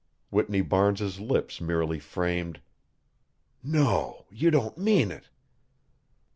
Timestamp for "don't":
4.49-4.75